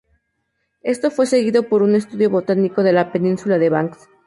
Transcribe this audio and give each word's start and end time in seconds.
Esto 0.81 1.11
fue 1.11 1.27
seguido 1.27 1.69
por 1.69 1.83
un 1.83 1.93
estudio 1.93 2.31
botánico 2.31 2.81
de 2.81 2.91
la 2.91 3.11
península 3.11 3.59
de 3.59 3.69
Banks. 3.69 4.09